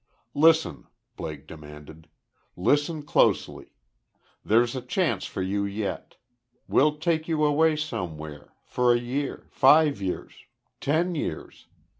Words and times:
"Listen!" 0.33 0.87
Blake 1.15 1.45
demanded. 1.45 2.07
"Listen 2.55 3.03
closely. 3.03 3.67
There's 4.43 4.75
a 4.75 4.81
chance 4.81 5.25
for 5.27 5.43
you 5.43 5.63
yet! 5.63 6.17
We'll 6.67 6.97
take 6.97 7.27
you 7.27 7.45
away 7.45 7.75
somewhere 7.75 8.55
for 8.65 8.91
a 8.91 8.99
year 8.99 9.45
five 9.51 10.01
years 10.01 10.33
ten 10.79 11.13
years. 11.13 11.67